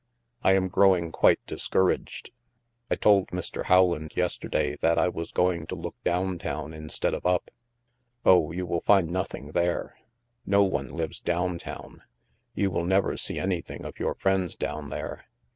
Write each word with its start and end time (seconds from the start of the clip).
I 0.43 0.53
am 0.53 0.67
growing 0.67 1.11
quite 1.11 1.39
dis 1.45 1.69
THE 1.69 1.77
MAELSTROM 1.77 1.85
119 1.85 2.21
couraged. 2.25 2.31
I 2.89 2.95
told 2.95 3.27
Mr. 3.27 3.69
Rowland 3.69 4.13
yesterday 4.15 4.75
that 4.81 4.97
I 4.97 5.07
was 5.07 5.31
going 5.31 5.67
to 5.67 5.75
look 5.75 5.95
down 6.03 6.39
town, 6.39 6.73
instead 6.73 7.13
of 7.13 7.23
up."" 7.23 7.51
Oh, 8.25 8.49
you 8.51 8.65
will 8.65 8.81
find 8.81 9.11
nothing 9.11 9.51
there. 9.51 9.97
No 10.43 10.63
one 10.63 10.89
lives 10.89 11.19
down 11.19 11.59
town. 11.59 12.01
You 12.55 12.71
will 12.71 12.85
never 12.85 13.15
see 13.15 13.37
anything 13.37 13.85
of 13.85 13.99
your 13.99 14.15
friends 14.15 14.55
down 14.55 14.89
there. 14.89 15.25